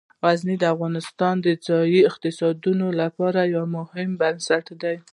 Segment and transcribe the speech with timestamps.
[0.23, 4.95] غزني د افغانستان د ځایي اقتصادونو لپاره یو مهم بنسټ دی.